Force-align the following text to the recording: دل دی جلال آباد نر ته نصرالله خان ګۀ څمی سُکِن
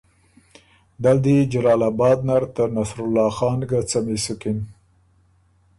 دل 1.03 1.17
دی 1.25 1.35
جلال 1.51 1.81
آباد 1.89 2.19
نر 2.27 2.43
ته 2.55 2.63
نصرالله 2.75 3.29
خان 3.37 3.59
ګۀ 3.69 3.79
څمی 3.89 4.17
سُکِن 4.23 4.59